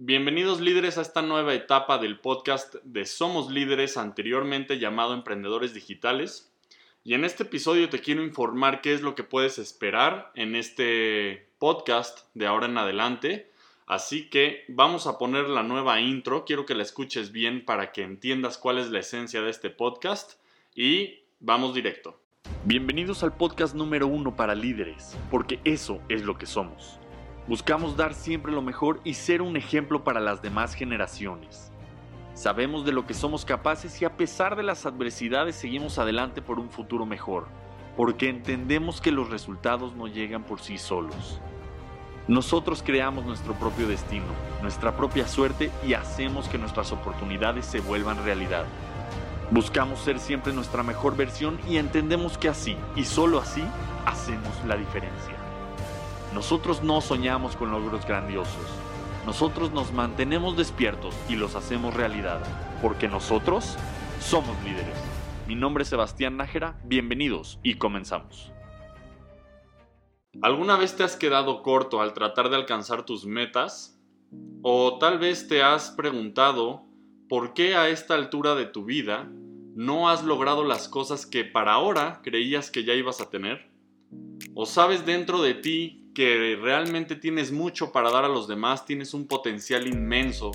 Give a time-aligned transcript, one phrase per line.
[0.00, 6.52] Bienvenidos líderes a esta nueva etapa del podcast de Somos Líderes, anteriormente llamado Emprendedores Digitales.
[7.02, 11.48] Y en este episodio te quiero informar qué es lo que puedes esperar en este
[11.58, 13.50] podcast de ahora en adelante.
[13.88, 16.44] Así que vamos a poner la nueva intro.
[16.44, 20.40] Quiero que la escuches bien para que entiendas cuál es la esencia de este podcast.
[20.76, 22.20] Y vamos directo.
[22.64, 27.00] Bienvenidos al podcast número uno para líderes, porque eso es lo que somos.
[27.48, 31.72] Buscamos dar siempre lo mejor y ser un ejemplo para las demás generaciones.
[32.34, 36.58] Sabemos de lo que somos capaces y a pesar de las adversidades seguimos adelante por
[36.58, 37.46] un futuro mejor,
[37.96, 41.40] porque entendemos que los resultados no llegan por sí solos.
[42.28, 44.26] Nosotros creamos nuestro propio destino,
[44.60, 48.66] nuestra propia suerte y hacemos que nuestras oportunidades se vuelvan realidad.
[49.50, 53.64] Buscamos ser siempre nuestra mejor versión y entendemos que así, y solo así,
[54.04, 55.37] hacemos la diferencia.
[56.38, 58.64] Nosotros no soñamos con logros grandiosos.
[59.26, 62.40] Nosotros nos mantenemos despiertos y los hacemos realidad,
[62.80, 63.76] porque nosotros
[64.20, 64.96] somos líderes.
[65.48, 68.52] Mi nombre es Sebastián Nájera, bienvenidos y comenzamos.
[70.40, 74.00] ¿Alguna vez te has quedado corto al tratar de alcanzar tus metas?
[74.62, 76.84] ¿O tal vez te has preguntado
[77.28, 79.28] por qué a esta altura de tu vida
[79.74, 83.72] no has logrado las cosas que para ahora creías que ya ibas a tener?
[84.54, 89.14] ¿O sabes dentro de ti que realmente tienes mucho para dar a los demás, tienes
[89.14, 90.50] un potencial inmenso,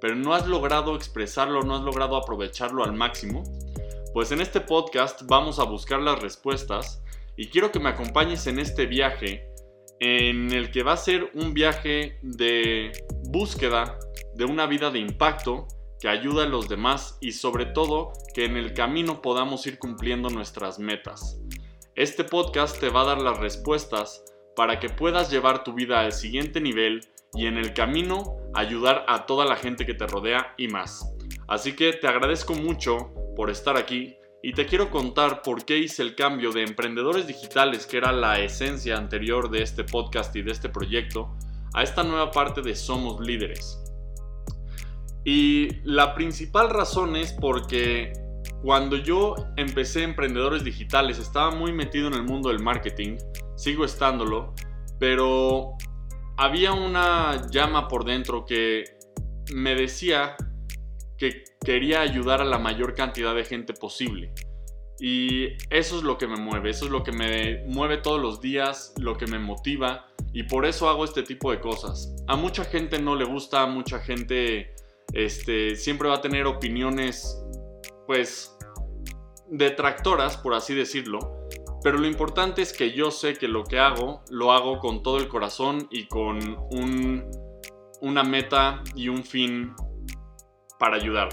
[0.00, 3.44] pero no has logrado expresarlo, no has logrado aprovecharlo al máximo,
[4.14, 7.02] pues en este podcast vamos a buscar las respuestas
[7.36, 9.46] y quiero que me acompañes en este viaje
[10.00, 12.92] en el que va a ser un viaje de
[13.24, 13.98] búsqueda
[14.34, 15.68] de una vida de impacto
[16.00, 20.30] que ayuda a los demás y sobre todo que en el camino podamos ir cumpliendo
[20.30, 21.38] nuestras metas.
[21.96, 24.24] Este podcast te va a dar las respuestas
[24.56, 27.00] para que puedas llevar tu vida al siguiente nivel
[27.34, 31.14] y en el camino ayudar a toda la gente que te rodea y más.
[31.48, 36.02] Así que te agradezco mucho por estar aquí y te quiero contar por qué hice
[36.02, 40.50] el cambio de emprendedores digitales, que era la esencia anterior de este podcast y de
[40.50, 41.30] este proyecto,
[41.74, 43.78] a esta nueva parte de Somos Líderes.
[45.24, 48.12] Y la principal razón es porque
[48.62, 53.16] cuando yo empecé Emprendedores Digitales estaba muy metido en el mundo del marketing
[53.62, 54.54] sigo estándolo,
[54.98, 55.74] pero
[56.36, 58.82] había una llama por dentro que
[59.54, 60.36] me decía
[61.16, 64.34] que quería ayudar a la mayor cantidad de gente posible.
[64.98, 68.40] Y eso es lo que me mueve, eso es lo que me mueve todos los
[68.40, 72.12] días, lo que me motiva y por eso hago este tipo de cosas.
[72.26, 74.74] A mucha gente no le gusta, a mucha gente
[75.12, 77.40] este, siempre va a tener opiniones
[78.08, 78.56] pues
[79.48, 81.41] detractoras, por así decirlo,
[81.82, 85.18] pero lo importante es que yo sé que lo que hago, lo hago con todo
[85.18, 86.38] el corazón y con
[88.00, 89.74] una meta y un fin
[90.78, 91.28] para ayudar.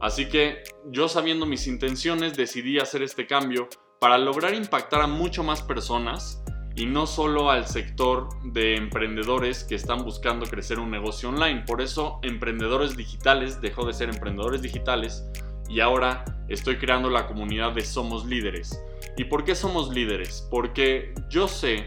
[0.00, 3.68] Así que yo sabiendo mis intenciones decidí hacer este cambio
[4.00, 6.42] para lograr impactar a mucho más personas
[6.76, 11.62] y no solo al sector de emprendedores que están buscando crecer un negocio online.
[11.66, 15.24] Por eso Emprendedores Digitales dejó de ser Emprendedores Digitales
[15.68, 18.78] y ahora estoy creando la comunidad de Somos Líderes
[19.16, 20.46] ¿Y por qué somos líderes?
[20.50, 21.86] Porque yo sé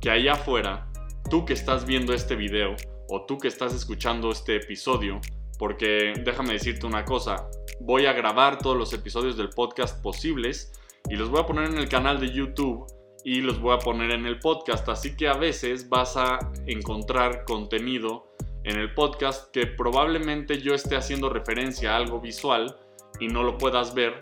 [0.00, 0.86] que allá afuera,
[1.28, 2.76] tú que estás viendo este video
[3.08, 5.20] o tú que estás escuchando este episodio,
[5.58, 7.48] porque déjame decirte una cosa,
[7.80, 10.72] voy a grabar todos los episodios del podcast posibles
[11.10, 12.86] y los voy a poner en el canal de YouTube
[13.24, 17.44] y los voy a poner en el podcast, así que a veces vas a encontrar
[17.44, 22.76] contenido en el podcast que probablemente yo esté haciendo referencia a algo visual
[23.20, 24.18] y no lo puedas ver,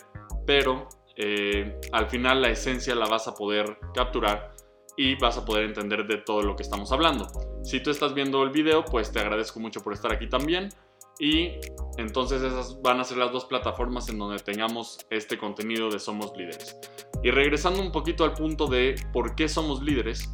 [0.46, 4.54] pero eh, al final la esencia la vas a poder capturar
[4.96, 7.28] y vas a poder entender de todo lo que estamos hablando.
[7.62, 10.70] Si tú estás viendo el video, pues te agradezco mucho por estar aquí también.
[11.18, 11.52] Y
[11.96, 16.32] entonces esas van a ser las dos plataformas en donde tengamos este contenido de Somos
[16.36, 16.76] Líderes.
[17.22, 20.30] Y regresando un poquito al punto de por qué somos líderes,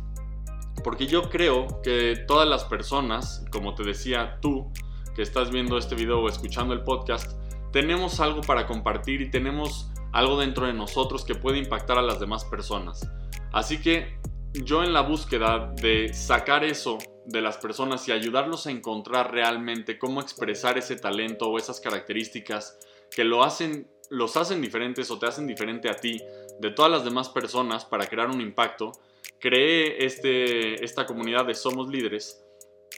[0.82, 4.72] porque yo creo que todas las personas, como te decía tú,
[5.14, 7.38] que estás viendo este video o escuchando el podcast,
[7.72, 12.20] tenemos algo para compartir y tenemos algo dentro de nosotros que puede impactar a las
[12.20, 13.08] demás personas.
[13.52, 14.18] Así que
[14.52, 19.98] yo en la búsqueda de sacar eso de las personas y ayudarlos a encontrar realmente
[19.98, 22.78] cómo expresar ese talento o esas características
[23.10, 26.20] que lo hacen, los hacen diferentes o te hacen diferente a ti
[26.60, 28.92] de todas las demás personas para crear un impacto,
[29.38, 32.44] creé este, esta comunidad de Somos Líderes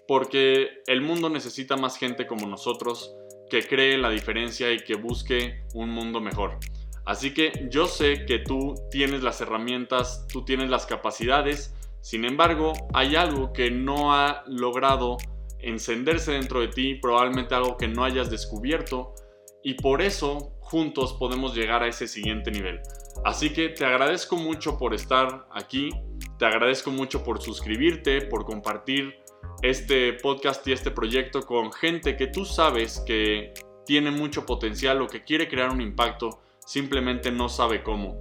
[0.09, 3.15] porque el mundo necesita más gente como nosotros
[3.51, 6.59] que cree la diferencia y que busque un mundo mejor.
[7.05, 12.73] Así que yo sé que tú tienes las herramientas, tú tienes las capacidades, sin embargo
[12.95, 15.19] hay algo que no ha logrado
[15.59, 19.15] encenderse dentro de ti, probablemente algo que no hayas descubierto
[19.63, 22.81] y por eso juntos podemos llegar a ese siguiente nivel.
[23.25, 25.91] Así que te agradezco mucho por estar aquí,
[26.39, 29.24] te agradezco mucho por suscribirte, por compartir
[29.63, 33.55] este podcast y este proyecto con gente que tú sabes que
[33.87, 38.17] tiene mucho potencial o que quiere crear un impacto, simplemente no sabe cómo.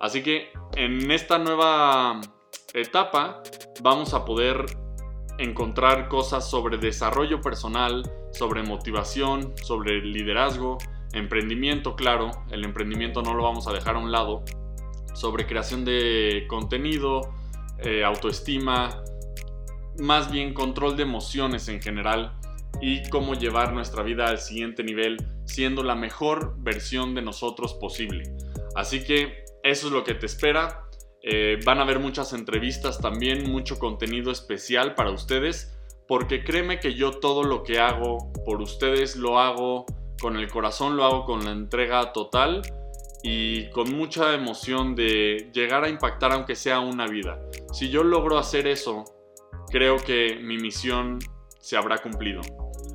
[0.00, 2.20] Así que en esta nueva
[2.74, 3.42] etapa
[3.82, 4.66] vamos a poder
[5.38, 8.02] encontrar cosas sobre desarrollo personal,
[8.32, 10.78] sobre motivación, sobre liderazgo,
[11.12, 14.44] emprendimiento, claro, el emprendimiento no lo vamos a dejar a un lado,
[15.14, 17.34] sobre creación de contenido,
[17.78, 19.02] eh, autoestima,
[19.98, 22.38] más bien control de emociones en general
[22.80, 28.34] y cómo llevar nuestra vida al siguiente nivel siendo la mejor versión de nosotros posible.
[28.74, 30.82] Así que eso es lo que te espera.
[31.22, 35.76] Eh, van a haber muchas entrevistas también, mucho contenido especial para ustedes,
[36.06, 39.86] porque créeme que yo todo lo que hago por ustedes lo hago
[40.20, 42.62] con el corazón, lo hago con la entrega total
[43.22, 47.40] y con mucha emoción de llegar a impactar aunque sea una vida.
[47.72, 49.04] Si yo logro hacer eso,
[49.70, 51.18] creo que mi misión
[51.60, 52.40] se habrá cumplido.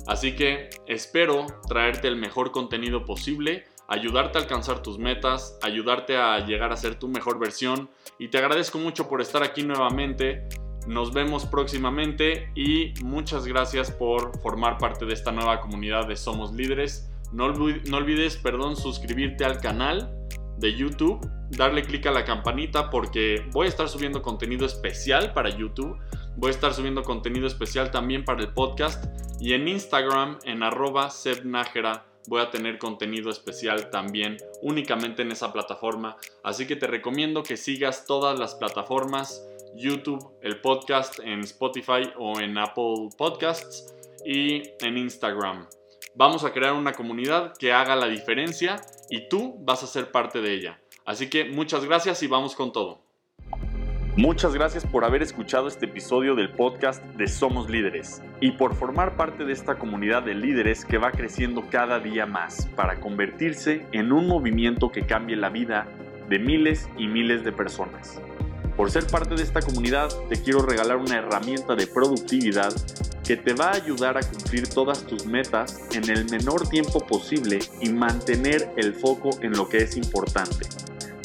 [0.06, 6.38] Así que espero traerte el mejor contenido posible, ayudarte a alcanzar tus metas, ayudarte a
[6.46, 10.48] llegar a ser tu mejor versión y te agradezco mucho por estar aquí nuevamente.
[10.86, 16.52] Nos vemos próximamente y muchas gracias por formar parte de esta nueva comunidad de Somos
[16.52, 17.08] Líderes.
[17.32, 20.12] No, olvides, perdón, suscribirte al canal
[20.58, 21.20] de YouTube,
[21.50, 25.96] darle clic a la campanita porque voy a estar subiendo contenido especial para YouTube,
[26.36, 29.04] voy a estar subiendo contenido especial también para el podcast
[29.40, 35.52] y en Instagram en arroba sebnajera voy a tener contenido especial también únicamente en esa
[35.52, 39.44] plataforma, así que te recomiendo que sigas todas las plataformas,
[39.74, 43.94] YouTube, el podcast en Spotify o en Apple Podcasts
[44.24, 45.66] y en Instagram.
[46.14, 48.76] Vamos a crear una comunidad que haga la diferencia
[49.08, 50.80] y tú vas a ser parte de ella.
[51.04, 53.00] Así que muchas gracias y vamos con todo.
[54.16, 59.16] Muchas gracias por haber escuchado este episodio del podcast de Somos Líderes y por formar
[59.16, 64.12] parte de esta comunidad de líderes que va creciendo cada día más para convertirse en
[64.12, 65.86] un movimiento que cambie la vida
[66.28, 68.20] de miles y miles de personas.
[68.76, 72.74] Por ser parte de esta comunidad, te quiero regalar una herramienta de productividad
[73.24, 77.60] que te va a ayudar a cumplir todas tus metas en el menor tiempo posible
[77.80, 80.66] y mantener el foco en lo que es importante,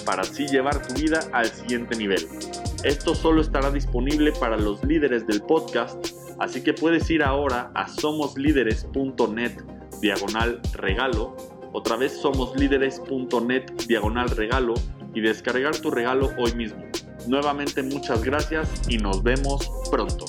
[0.07, 2.25] para así llevar tu vida al siguiente nivel.
[2.83, 5.97] Esto solo estará disponible para los líderes del podcast,
[6.39, 9.61] así que puedes ir ahora a somoslíderes.net
[9.99, 11.35] diagonal regalo,
[11.73, 14.75] otra vez somoslíderes.net diagonal regalo
[15.13, 16.81] y descargar tu regalo hoy mismo.
[17.27, 20.25] Nuevamente muchas gracias y nos vemos pronto.